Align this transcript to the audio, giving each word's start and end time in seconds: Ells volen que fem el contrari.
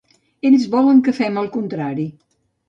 Ells 0.49 0.63
volen 0.75 1.03
que 1.09 1.13
fem 1.19 1.37
el 1.43 1.51
contrari. 1.59 2.09